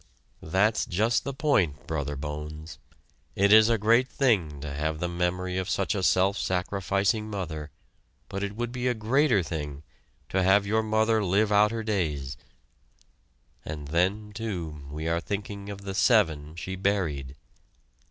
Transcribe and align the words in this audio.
That's 0.41 0.87
just 0.87 1.25
the 1.25 1.31
point, 1.35 1.85
Brother 1.85 2.15
Bones. 2.15 2.79
It 3.35 3.53
is 3.53 3.69
a 3.69 3.77
great 3.77 4.07
thing 4.07 4.59
to 4.61 4.73
have 4.73 4.97
the 4.99 5.07
memory 5.07 5.59
of 5.59 5.69
such 5.69 5.93
a 5.93 6.01
self 6.01 6.39
sacrificing 6.39 7.29
mother, 7.29 7.69
but 8.27 8.41
it 8.41 8.55
would 8.55 8.71
be 8.71 8.87
a 8.87 8.95
greater 8.95 9.43
thing 9.43 9.83
to 10.29 10.41
have 10.41 10.65
your 10.65 10.81
mother 10.81 11.23
live 11.23 11.51
out 11.51 11.69
her 11.69 11.83
days; 11.83 12.35
and 13.63 13.89
then, 13.89 14.31
too, 14.33 14.81
we 14.89 15.07
are 15.07 15.19
thinking 15.21 15.69
of 15.69 15.81
the 15.81 15.93
"seven" 15.93 16.55
she 16.55 16.75
buried. 16.75 17.35